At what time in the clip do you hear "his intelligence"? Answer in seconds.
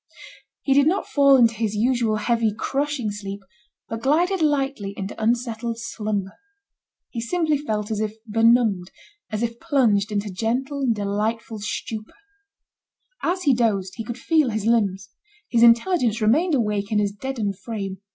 15.51-16.19